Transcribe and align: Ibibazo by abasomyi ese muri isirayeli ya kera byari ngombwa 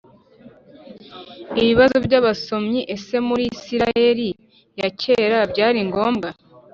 Ibibazo 1.61 1.95
by 2.05 2.13
abasomyi 2.19 2.81
ese 2.95 3.15
muri 3.27 3.43
isirayeli 3.55 4.29
ya 4.79 4.89
kera 5.01 5.39
byari 5.51 5.79
ngombwa 5.89 6.29